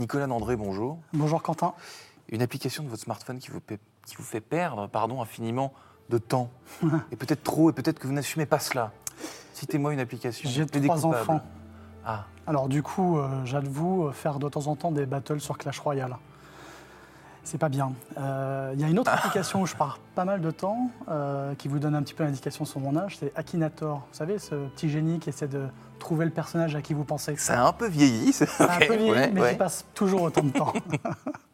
[0.00, 0.98] Nicolas Nandré, bonjour.
[1.12, 1.74] Bonjour Quentin.
[2.30, 5.74] Une application de votre smartphone qui vous, qui vous fait perdre pardon, infiniment
[6.08, 6.48] de temps.
[7.12, 8.92] et peut-être trop, et peut-être que vous n'assumez pas cela.
[9.52, 10.48] Citez-moi une application.
[10.48, 11.42] J'ai trois enfants.
[12.02, 12.24] Ah.
[12.46, 15.78] Alors du coup, euh, j'avoue euh, faire de temps en temps des battles sur Clash
[15.80, 16.16] Royale.
[17.44, 17.92] C'est pas bien.
[18.18, 20.90] Euh, il y a une autre application où je pars pas mal de temps,
[21.58, 23.98] qui vous donne un petit peu l'indication sur mon âge, c'est Akinator.
[23.98, 25.66] Vous savez, ce petit génie qui essaie de
[25.98, 27.34] trouver le personnage à qui vous pensez.
[27.36, 28.32] C'est un peu vieilli.
[28.32, 30.72] C'est un peu vieilli, mais qui passe toujours autant de temps.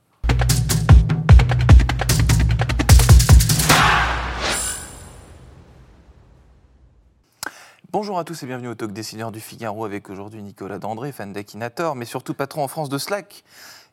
[7.99, 11.33] Bonjour à tous et bienvenue au Talk Dessineur du Figaro avec aujourd'hui Nicolas Dandré, fan
[11.33, 13.43] d'Akinator, mais surtout patron en France de Slack,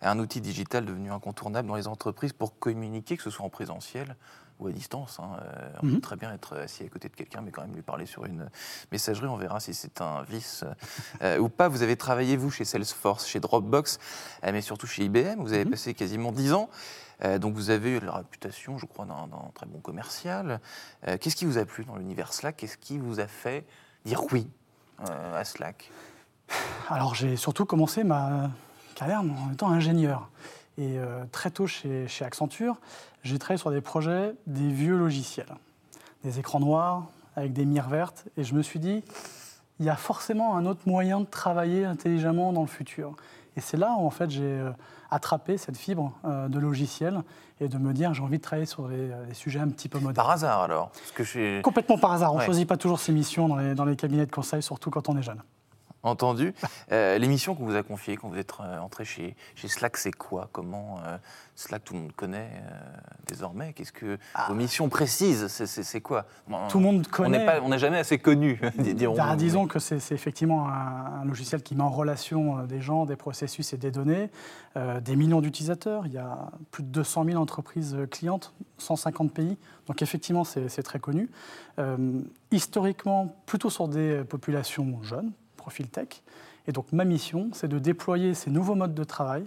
[0.01, 4.17] un outil digital devenu incontournable dans les entreprises pour communiquer, que ce soit en présentiel
[4.59, 5.21] ou à distance.
[5.21, 5.37] Hein.
[5.41, 6.01] Euh, on peut mhm.
[6.01, 8.49] très bien être assis à côté de quelqu'un, mais quand même lui parler sur une
[8.91, 9.27] messagerie.
[9.27, 10.65] On verra si c'est un vice
[11.21, 11.69] euh, ou pas.
[11.69, 13.99] Vous avez travaillé, vous, chez Salesforce, chez Dropbox,
[14.43, 15.39] euh, mais surtout chez IBM.
[15.39, 15.71] Vous avez mhm.
[15.71, 16.69] passé quasiment 10 ans.
[17.39, 20.59] donc vous avez eu la réputation, je crois, d'un très bon commercial.
[21.21, 22.57] Qu'est-ce qui vous a plu dans l'univers Slack?
[22.57, 23.65] Qu'est-ce qui vous a fait
[24.05, 24.47] dire oui
[25.01, 25.91] euh, à Slack
[26.89, 28.49] Alors j'ai surtout commencé ma
[28.95, 30.29] carrière en étant ingénieur.
[30.77, 32.77] Et euh, très tôt chez, chez Accenture,
[33.23, 35.53] j'ai travaillé sur des projets des vieux logiciels,
[36.23, 38.25] des écrans noirs avec des mires vertes.
[38.37, 39.03] Et je me suis dit,
[39.79, 43.15] il y a forcément un autre moyen de travailler intelligemment dans le futur.
[43.55, 44.71] Et c'est là où en fait j'ai euh,
[45.11, 47.21] attrapé cette fibre euh, de logiciel
[47.59, 49.99] et de me dire j'ai envie de travailler sur des, euh, sujets un petit peu
[49.99, 50.15] modernes.
[50.15, 52.33] Par hasard alors que Complètement par hasard.
[52.33, 54.89] On ne choisit pas toujours ses missions dans les, dans les cabinets de conseil, surtout
[54.89, 55.41] quand on est jeune.
[56.03, 56.53] Entendu.
[56.91, 60.11] Euh, L'émission qu'on vous a confiée quand vous êtes euh, entré chez, chez Slack, c'est
[60.11, 60.49] quoi?
[60.51, 61.17] Comment euh,
[61.55, 62.75] Slack, tout le monde connaît euh,
[63.25, 63.71] désormais?
[63.71, 64.47] Qu'est-ce que ah.
[64.49, 65.47] vos missions précises?
[65.47, 66.25] C'est quoi?
[66.67, 67.61] Tout le monde connaît.
[67.63, 71.83] On n'est jamais assez connu, dirons bah, Disons que c'est effectivement un, logiciel qui met
[71.83, 74.29] en relation des gens, des processus et des données,
[74.75, 76.05] des millions d'utilisateurs.
[76.05, 79.57] Il y a plus de 200 000 entreprises clientes, 150 pays.
[79.87, 81.29] Donc effectivement, c'est très connu.
[82.51, 85.31] historiquement, plutôt sur des populations jeunes
[85.63, 86.21] profil tech.
[86.67, 89.45] Et donc ma mission, c'est de déployer ces nouveaux modes de travail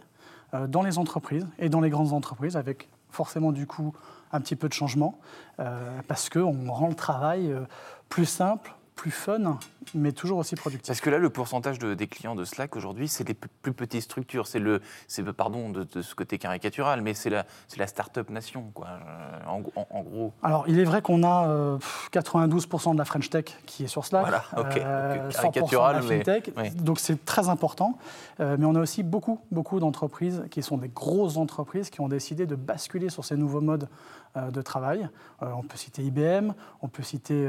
[0.54, 3.94] euh, dans les entreprises et dans les grandes entreprises, avec forcément du coup
[4.32, 5.19] un petit peu de changement,
[5.60, 7.60] euh, parce qu'on rend le travail euh,
[8.09, 9.59] plus simple, plus fun,
[9.94, 10.88] mais toujours aussi productif.
[10.88, 14.02] Parce que là, le pourcentage de, des clients de Slack aujourd'hui, c'est les plus petites
[14.02, 14.47] structures.
[14.47, 18.70] C'est le, c'est pardon de, ce côté caricatural, mais c'est la, c'est la start-up nation,
[18.75, 18.86] quoi.
[18.86, 19.60] Euh,
[19.91, 20.32] en, gros.
[20.42, 21.78] Alors, il est vrai qu'on a
[22.12, 24.22] 92% euh, de la French Tech qui est sur Slack.
[24.22, 24.76] Voilà, ok.
[24.76, 27.98] Euh, caricatural, mais donc c'est très important.
[28.38, 32.46] mais on a aussi beaucoup, beaucoup d'entreprises qui sont des grosses entreprises qui ont décidé
[32.46, 33.88] de basculer sur ces nouveaux modes
[34.36, 35.08] de travail.
[35.41, 36.52] on peut citer IBM,
[36.82, 37.48] on peut citer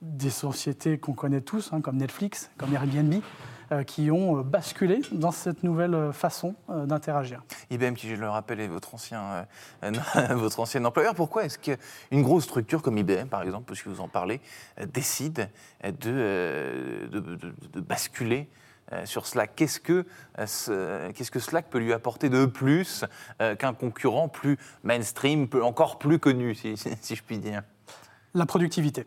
[0.00, 3.22] des sociétés qu'on connaît tous Hein, comme Netflix, comme Airbnb,
[3.72, 7.42] euh, qui ont euh, basculé dans cette nouvelle euh, façon d'interagir.
[7.70, 9.46] IBM, qui je le rappelle, est votre ancien,
[10.30, 11.14] votre ancien employeur.
[11.14, 14.42] Pourquoi est-ce qu'une grosse structure comme IBM, par exemple, puisque vous en parlez,
[14.92, 15.48] décide
[15.82, 18.50] de, de, basculer
[19.04, 19.52] sur Slack.
[19.56, 20.04] Qu'est-ce que,
[20.36, 23.04] qu'est-ce que Slack peut lui apporter de plus
[23.38, 27.62] qu'un concurrent plus mainstream, encore plus connu, si, si, je puis dire?
[28.34, 29.04] La productivité.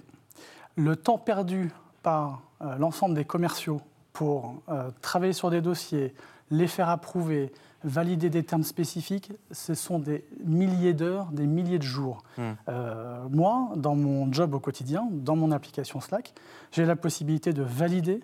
[0.76, 1.72] Le temps perdu
[2.06, 3.82] par euh, l'ensemble des commerciaux
[4.14, 6.14] pour euh, travailler sur des dossiers,
[6.52, 7.52] les faire approuver,
[7.84, 12.22] valider des termes spécifiques, ce sont des milliers d'heures, des milliers de jours.
[12.38, 12.52] Hmm.
[12.70, 16.36] Euh, moi, dans mon job au quotidien, dans mon application Slack,
[16.72, 18.22] j'ai la possibilité de valider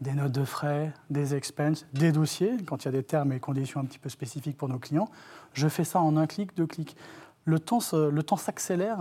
[0.00, 3.40] des notes de frais, des expenses, des dossiers, quand il y a des termes et
[3.40, 5.08] conditions un petit peu spécifiques pour nos clients.
[5.54, 6.96] Je fais ça en un clic, deux clics.
[7.46, 9.00] Le temps, le temps s'accélère,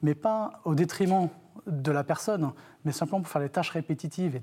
[0.00, 1.28] mais pas au détriment
[1.66, 2.52] de la personne,
[2.84, 4.42] mais simplement pour faire les tâches répétitives et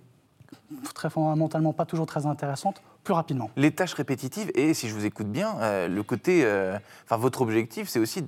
[0.94, 3.50] très fondamentalement pas toujours très intéressantes plus rapidement.
[3.56, 7.42] Les tâches répétitives et si je vous écoute bien, euh, le côté, euh, enfin votre
[7.42, 8.26] objectif, c'est aussi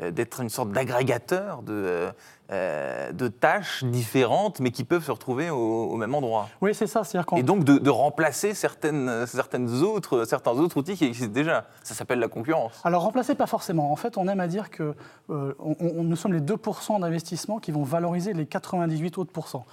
[0.00, 2.08] euh, d'être une sorte d'agrégateur de,
[2.50, 6.48] de tâches différentes, mais qui peuvent se retrouver au, même endroit.
[6.60, 7.02] Oui, c'est ça.
[7.36, 11.66] Et donc de, remplacer certaines, certaines autres, certains autres outils qui existent déjà.
[11.82, 12.80] Ça s'appelle la concurrence.
[12.84, 13.92] Alors remplacer, pas forcément.
[13.92, 14.94] En fait, on aime à dire que
[15.28, 19.66] nous sommes les 2% d'investissement qui vont valoriser les 98 autres pourcents.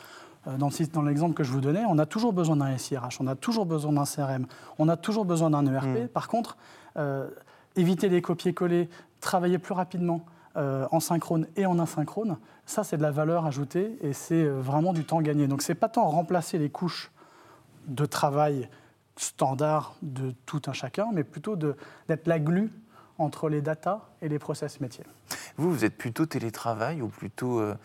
[0.47, 3.35] Euh, dans l'exemple que je vous donnais, on a toujours besoin d'un SIRH, on a
[3.35, 4.45] toujours besoin d'un CRM,
[4.77, 6.03] on a toujours besoin d'un ERP.
[6.03, 6.07] Mm.
[6.07, 6.57] Par contre,
[6.97, 7.29] euh,
[7.75, 8.89] éviter les copier-coller,
[9.21, 10.25] travailler plus rapidement
[10.57, 14.93] euh, en synchrone et en asynchrone, ça c'est de la valeur ajoutée et c'est vraiment
[14.93, 15.47] du temps gagné.
[15.47, 17.11] Donc c'est pas tant remplacer les couches
[17.87, 18.69] de travail
[19.15, 22.71] standard de tout un chacun, mais plutôt d'être la glue
[23.17, 25.05] entre les data et les process métiers.
[25.57, 27.75] Vous, vous êtes plutôt télétravail ou plutôt euh,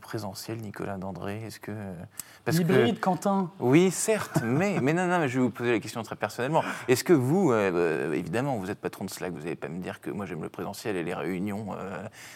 [0.00, 1.72] présentiel, Nicolas Dandré Est-ce que
[2.50, 3.50] Hybride, Quentin.
[3.60, 6.62] Oui, certes, mais, mais non, non, mais je vais vous poser la question très personnellement.
[6.88, 10.00] Est-ce que vous, euh, évidemment, vous êtes patron de Slack, vous n'allez pas me dire
[10.00, 11.68] que moi j'aime le présentiel et les réunions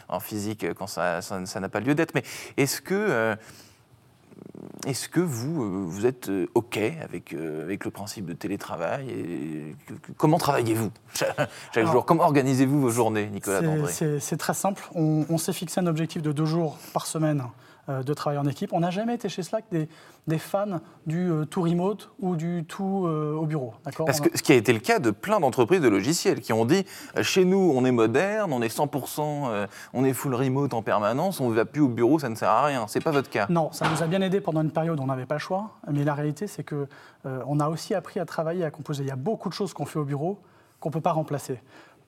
[0.08, 1.20] en physique quand ça
[1.60, 2.22] n'a pas lieu d'être, mais
[2.56, 3.36] est-ce que
[4.86, 9.10] est-ce que vous, euh, vous êtes euh, OK avec, euh, avec le principe de télétravail
[9.10, 9.76] et
[10.16, 10.90] Comment travaillez-vous
[11.74, 12.04] chaque jour?
[12.04, 14.88] Comment organisez-vous vos journées, Nicolas Dandré C'est très simple.
[14.94, 17.42] on s'est fixé un objectif de deux jours par semaine
[17.88, 18.72] de travailler en équipe.
[18.72, 19.88] On n'a jamais été chez Slack des,
[20.26, 23.74] des fans du euh, tout remote ou du tout euh, au bureau.
[24.04, 26.64] Parce que ce qui a été le cas de plein d'entreprises de logiciels qui ont
[26.64, 26.84] dit
[27.22, 31.50] chez nous, on est moderne, on est 100%, on est full remote en permanence, on
[31.50, 32.86] ne va plus au bureau, ça ne sert à rien.
[32.88, 33.46] C'est pas votre cas?
[33.48, 35.72] Non, ça nous a bien aidé pendant une période où on n'avait pas le choix.
[35.92, 36.88] Mais la réalité, c'est que
[37.24, 39.02] on a aussi appris à travailler, à composer.
[39.04, 40.38] Il y a beaucoup de choses qu'on fait au bureau
[40.80, 41.60] qu'on ne peut pas remplacer.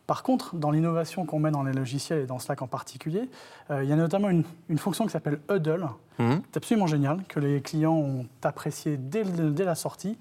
[0.08, 3.28] Par contre, dans l'innovation qu'on met dans les logiciels et dans Slack en particulier,
[3.70, 4.44] euh, il y a notamment une,
[4.78, 5.86] fonction qui s'appelle Huddle.
[6.18, 6.40] Mhm.
[6.50, 9.24] C'est absolument génial, que les clients ont apprécié dès,
[9.64, 10.16] la sortie.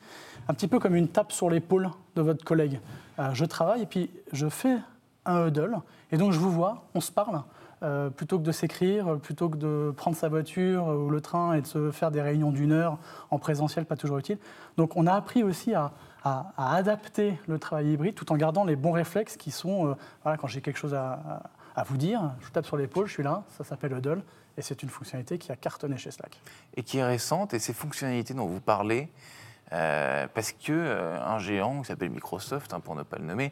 [0.50, 2.82] Un petit peu comme une tape sur l'épaule de votre collègue.
[3.20, 4.76] Euh, je travaille et puis je fais
[5.28, 5.78] un Huddle.
[6.12, 7.42] Et donc je vous vois, on se parle.
[7.84, 11.62] Euh, plutôt que de s'écrire, plutôt que de prendre sa voiture ou le train et
[11.62, 12.98] de se faire des réunions d'une heure
[13.30, 14.40] en présentiel, pas toujours utile.
[14.78, 15.92] Donc on a appris aussi à,
[16.24, 19.94] à, adapter le travail hybride tout en gardant les bons réflexes qui sont, euh,
[20.24, 21.44] voilà, quand j'ai quelque chose à,
[21.86, 24.24] vous dire, je tape sur l'épaule, je suis là, ça s'appelle Huddle,
[24.58, 26.42] et c'est une fonctionnalité qui a cartonné chez Slack.
[26.76, 29.12] Et qui est récente, et ces fonctionnalités dont vous parlez,
[29.74, 33.52] euh, parce que euh, un géant qui s'appelle Microsoft, hein, pour ne pas le nommer,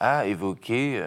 [0.00, 1.02] a évoqué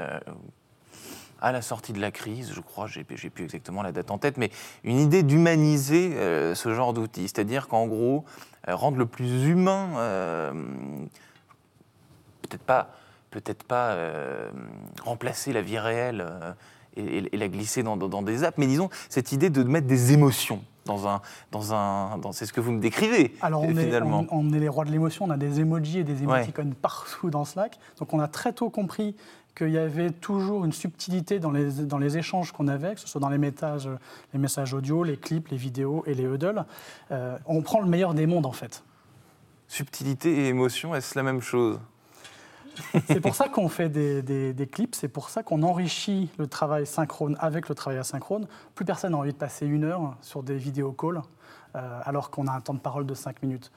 [1.42, 4.38] à la sortie de la crise, je crois, j'ai plus exactement la date en tête,
[4.38, 4.50] mais
[4.84, 6.12] une idée d'humaniser
[6.56, 7.28] ce genre d'outils.
[7.28, 8.24] C'est-à-dire qu'en gros,
[8.68, 10.52] euh, rendre le plus humain, euh,
[12.42, 12.92] peut-être pas,
[13.32, 14.50] peut-être pas euh,
[15.02, 16.26] remplacer la vie réelle
[16.98, 21.08] et, la glisser dans, des apps, mais disons cette idée de mettre des émotions dans
[21.08, 23.36] un, dans un, dans, c'est ce que vous me décrivez.
[23.42, 24.24] Alors on finalement.
[24.24, 27.30] Est, on, est les rois de l'émotion, on a des emojis et des émoticônes partout
[27.30, 29.16] dans Slack, donc on a très tôt compris
[29.58, 33.08] qu'il y avait toujours une subtilité dans les, dans les échanges qu'on avait, que ce
[33.08, 33.90] soit dans les messages,
[34.34, 36.64] les messages audio, les clips, les vidéos et les huddles.
[37.12, 38.84] Euh, on prend le meilleur des mondes, en fait.
[39.68, 41.80] Subtilité et émotion, est-ce la même chose?
[43.08, 44.22] C'est pour ça qu'on fait des,
[44.54, 48.48] des, clips, c'est pour ça qu'on enrichit le travail synchrone avec le travail asynchrone.
[48.76, 51.22] Plus personne n'a envie de passer une heure sur des vidéos calls
[51.76, 53.72] euh, alors qu'on a un temps de parole de 5 minutes.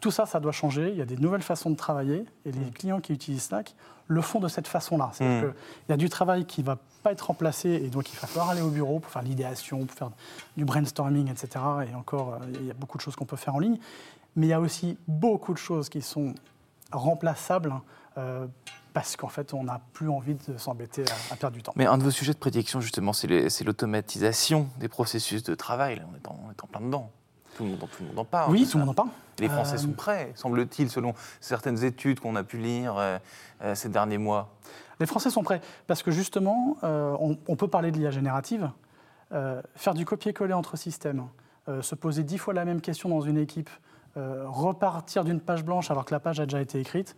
[0.00, 0.90] Tout ça, ça doit changer.
[0.90, 2.70] Il y a des nouvelles façons de travailler et les mm.
[2.72, 3.74] clients qui utilisent Slack
[4.08, 5.10] le font de cette façon-là.
[5.12, 5.52] C'est-à-dire hmm.
[5.52, 8.26] qu'il y a du travail qui ne va pas être remplacé et donc il va
[8.26, 10.10] falloir aller au bureau pour faire l'idéation, pour faire
[10.56, 11.64] du brainstorming, etc.
[11.90, 13.78] Et encore, euh, il y a beaucoup de choses qu'on peut faire en ligne.
[14.36, 16.34] Mais il y a aussi beaucoup de choses qui sont
[16.92, 17.74] remplaçables
[18.18, 18.46] euh,
[18.92, 21.72] parce qu'en fait, on n'a plus envie de s'embêter à, perdre du temps.
[21.76, 26.02] Mais un de vos sujets de prédiction, justement, c'est l'automatisation des processus de travail.
[26.10, 26.16] on
[26.50, 27.10] est en plein dedans.
[27.56, 28.52] Tout le monde, en parle.
[28.52, 29.08] Oui, tout le monde en parle.
[29.38, 33.18] Les Français sont euh, prêts, semble-t-il, selon certaines études qu'on a pu lire euh,
[33.74, 34.54] ces derniers mois.
[34.98, 38.70] Les Français sont prêts, parce que justement, on, peut parler de l'IA générative,
[39.30, 41.26] faire du copier-coller entre systèmes,
[41.82, 43.68] se poser dix fois la même question dans une équipe,
[44.16, 47.16] repartir d'une page blanche alors que la page a déjà été écrite,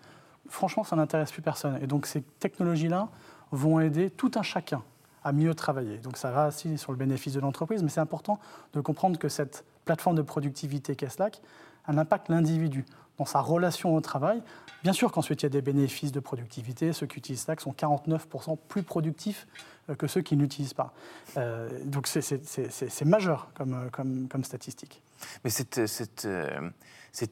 [0.48, 1.78] franchement, ça n'intéresse plus personne.
[1.82, 3.08] Et donc ces technologies-là
[3.52, 4.82] vont aider tout un chacun
[5.24, 5.98] à mieux travailler.
[5.98, 8.38] Donc ça va aussi sur le bénéfice de l'entreprise, mais c'est important
[8.72, 11.40] de comprendre que cette plateforme de productivité qu'est Slack,
[11.86, 12.84] elle impacte l'individu
[13.18, 14.42] dans sa relation au travail.
[14.82, 16.92] Bien sûr qu'ensuite il y a des bénéfices de productivité.
[16.92, 19.46] Ceux qui utilisent Slack sont 49% plus productifs
[19.90, 20.92] euh, que ceux qui n'utilisent pas.
[21.36, 25.02] Euh, donc c'est majeur comme, euh, comme, statistique.
[25.42, 25.80] Mais cette,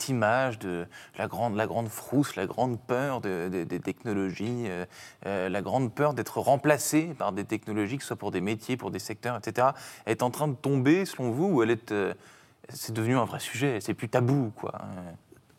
[0.09, 0.87] image de
[1.19, 4.67] la grande, frousse, la grande peur des technologies,
[5.25, 8.91] la grande peur d'être remplacé par des technologies, que ce soit pour des métiers, pour
[8.91, 9.69] des secteurs, etc.,
[10.07, 11.95] est en train de tomber selon vous ou elle est
[12.69, 14.53] c'est devenu un vrai sujet, c'est plus tabou.
[14.57, 14.73] Quoi.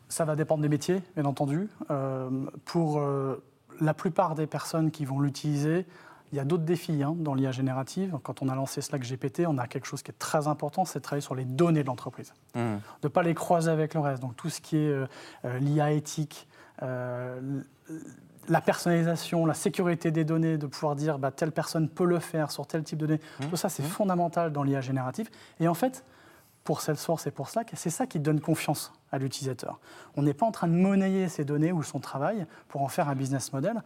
[0.08, 1.68] Ça va dépendre des métiers, bien entendu.
[1.90, 2.30] Euh,
[2.64, 3.42] pour euh,
[3.80, 5.86] la plupart des personnes qui vont l'utiliser,
[6.32, 8.18] il y a d'autres défis hein, dans l'IA générative.
[8.22, 10.98] Quand on a lancé Slack GPT, on a quelque chose qui est très important, c'est
[10.98, 12.32] de travailler sur les données de l'entreprise.
[12.54, 12.60] Mmh.
[12.60, 14.22] De ne pas les croiser avec le reste.
[14.22, 15.06] Donc tout ce qui est euh,
[15.60, 16.48] l'IA éthique,
[16.80, 22.50] la personnalisation, la sécurité des données, de pouvoir dire bah, telle personne peut le faire
[22.50, 23.46] sur tel type de données, mmh.
[23.46, 23.86] tout ça c'est mmh.
[23.86, 25.28] fondamental dans l'IA générative.
[25.60, 26.04] Et en fait,
[26.68, 29.80] pour Salesforce et pour Slack, c'est ça qui donne confiance à l'utilisateur.
[30.16, 33.08] On n'est pas en train de monnayer ces données ou son travail pour en faire
[33.08, 33.82] un business model.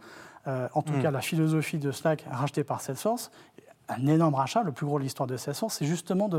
[0.47, 1.01] Euh, en tout hmm.
[1.01, 3.31] cas, la philosophie de Slack rachetée par Salesforce,
[3.87, 6.29] un énorme rachat, le plus gros de l'histoire de Salesforce, c'est justement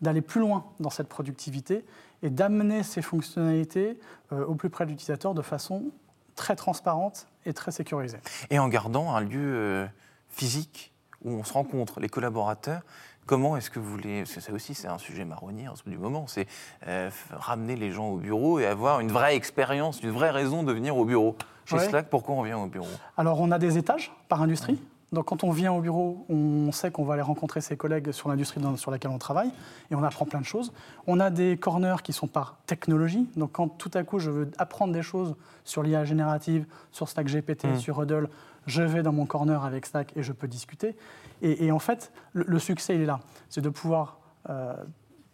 [0.00, 1.84] d'aller plus loin dans cette productivité
[2.22, 4.00] et d'amener ces fonctionnalités
[4.32, 5.90] euh, au plus près de l'utilisateur de façon
[6.34, 8.20] très transparente et très sécurisée.
[8.48, 9.86] Et en gardant un lieu euh,
[10.30, 12.80] physique où on se rencontre, les collaborateurs,
[13.26, 16.26] Comment est-ce que vous voulez, parce que ça aussi c'est un sujet marronnier du moment,
[16.26, 16.46] c'est
[16.86, 20.72] euh, ramener les gens au bureau et avoir une vraie expérience, une vraie raison de
[20.72, 21.36] venir au bureau.
[21.64, 22.88] Chez Slack, pourquoi on vient au bureau?
[23.16, 24.80] Alors on a des étages par industrie.
[25.12, 28.28] Donc quand on vient au bureau, on sait qu'on va aller rencontrer ses collègues sur
[28.28, 29.50] l'industrie sur laquelle on travaille
[29.90, 30.72] et on apprend plein de choses.
[31.06, 33.28] On a des corners qui sont par technologie.
[33.36, 35.34] Donc quand tout à coup je veux apprendre des choses
[35.64, 37.78] sur l'IA générative, sur Slack GPT, mmh.
[37.78, 38.28] sur Huddle,
[38.70, 40.96] je vais dans mon corner avec Slack et je peux discuter.
[41.42, 43.20] Et, en fait, le, succès, il est là.
[43.48, 44.74] C'est de pouvoir, euh,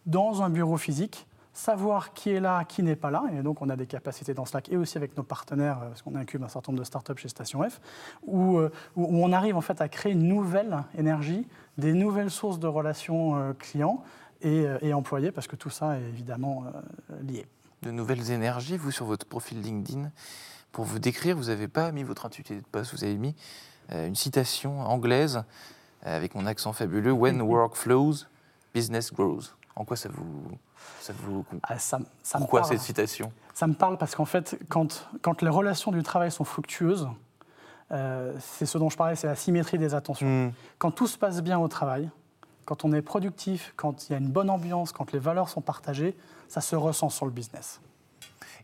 [0.05, 3.25] dans un bureau physique, savoir qui est là, qui n'est pas là.
[3.37, 6.01] Et donc, on a des capacités dans Slack et aussi avec nos partenaires, euh, parce
[6.01, 7.81] qu'on incube un certain nombre de startups chez Station F,
[8.23, 11.45] où, euh, où, on arrive en fait à créer une nouvelle énergie,
[11.77, 14.03] des nouvelles sources de relations clients
[14.41, 16.65] et, employés, parce que tout ça est évidemment
[17.21, 17.47] lié.
[17.81, 20.11] De nouvelles énergies, vous, sur votre profil LinkedIn,
[20.71, 23.35] pour vous décrire, vous n'avez pas mis votre intitulé de poste, vous avez mis
[23.91, 25.43] une citation anglaise
[26.03, 28.25] avec mon accent fabuleux, When work flows,
[28.73, 29.41] business grows.
[29.75, 30.57] En quoi ça vous...
[31.01, 31.45] Ça vous...
[31.63, 31.99] Ah, ça,
[32.37, 33.31] Pourquoi cette citation?
[33.53, 37.07] Ça me parle parce qu'en fait, quand, quand les relations du travail sont fructueuses,
[37.91, 40.47] euh, c'est ce dont je parlais, c'est la symétrie des attentions.
[40.47, 40.51] Hmm.
[40.77, 42.09] Quand tout se passe bien au travail,
[42.65, 45.61] quand on est productif, quand il y a une bonne ambiance, quand les valeurs sont
[45.61, 46.17] partagées,
[46.49, 47.79] ça se ressent sur le business.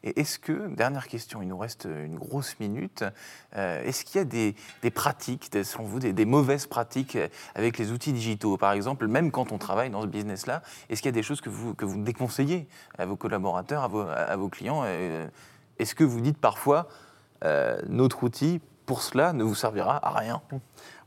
[0.03, 3.05] Et est-ce que, dernière question, il nous reste une grosse minute,
[3.55, 4.55] euh, est-ce qu'il y a des,
[4.91, 7.17] pratiques, selon vous, des, mauvaises pratiques
[7.55, 8.57] avec les outils digitaux?
[8.57, 11.39] Par exemple, même quand on travaille dans ce business-là, est-ce qu'il y a des choses
[11.39, 12.67] que vous, que vous déconseillez
[12.97, 14.83] à vos collaborateurs, à vos, clients?
[14.85, 15.27] Euh,
[15.79, 16.89] Est-ce que vous dites parfois,
[17.45, 20.41] euh, notre outil, pour cela, ne vous servira à rien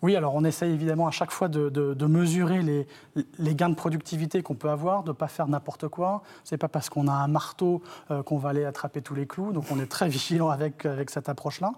[0.03, 4.55] oui, alors on essaye évidemment à chaque fois de, mesurer les, gains de productivité qu'on
[4.55, 6.23] peut avoir, de ne pas faire n'importe quoi.
[6.45, 9.27] Ce n'est pas parce qu'on a un marteau euh, qu'on va aller attraper tous les
[9.27, 11.73] clous, donc on est très vigilant avec, avec cette approche-là.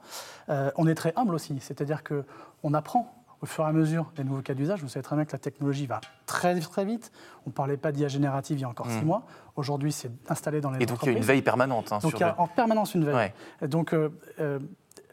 [0.49, 4.25] Euh, on est très humble aussi, c'est-à-dire qu'on apprend au fur et à mesure des
[4.25, 4.83] nouveaux cas d'usage.
[4.83, 7.13] Vous savez très bien que la technologie va très très vite.
[7.47, 9.07] On ne parlait pas d'IA générative il y a encore six mmh.
[9.07, 9.23] mois.
[9.55, 11.93] Aujourd'hui, c'est installé dans les Et donc il y a une veille permanente.
[11.93, 13.33] Hein, donc il y a en permanence une veille.
[13.63, 14.09] Donc euh,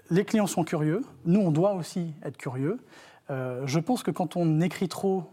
[0.09, 2.79] les clients sont curieux, nous on doit aussi être curieux.
[3.29, 5.23] Euh, je pense que quand on écrit trop,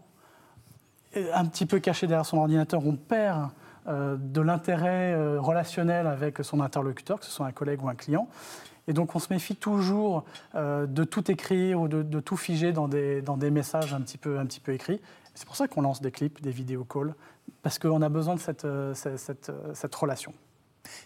[1.33, 3.49] un petit peu caché derrière son ordinateur, on perd
[3.87, 7.95] euh, de l'intérêt euh, relationnel avec son interlocuteur, que ce soit un collègue ou un
[7.95, 8.27] client.
[8.87, 13.21] Et donc on se méfie toujours de tout écrire ou de, tout figer dans des,
[13.21, 14.99] dans des, messages un petit peu, un petit peu écrits.
[15.35, 17.15] C'est pour ça qu'on lance des clips, des vidéos calls,
[17.61, 20.33] parce qu'on a besoin de cette, cette, cette relation.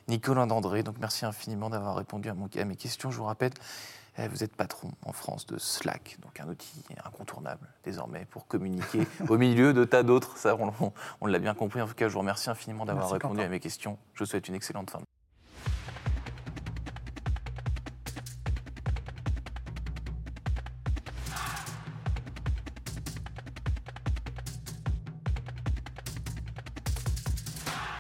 [0.08, 3.12] Nicolas Dandré, donc merci infiniment d'avoir répondu à, à, mes questions.
[3.12, 3.54] Je vous rappelle,
[4.18, 9.08] eh, vous êtes patron en France de Slack, donc un outil incontournable désormais pour communiquer
[9.30, 10.38] au milieu de tas d'autres.
[10.38, 10.56] Ça,
[11.22, 11.82] on, l'a bien compris.
[11.82, 13.98] En tout cas, je vous remercie infiniment d'avoir répondu à mes questions.
[14.14, 15.00] Je vous souhaite une excellente fin.